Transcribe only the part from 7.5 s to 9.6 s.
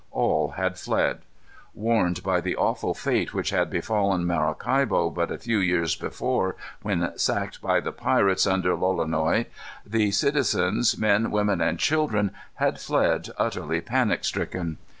by the pirates under Lolonois,